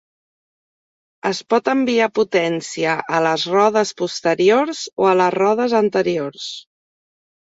Es 1.29 1.39
pot 1.53 1.67
enviar 1.73 2.05
potencia 2.19 2.95
a 3.17 3.19
les 3.27 3.45
rodes 3.55 3.91
posteriors 4.03 4.81
o 5.03 5.09
a 5.11 5.15
les 5.21 5.35
rodes 5.39 5.75
anteriors. 5.81 6.49